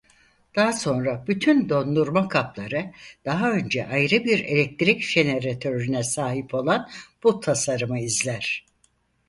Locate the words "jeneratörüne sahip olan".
5.03-6.89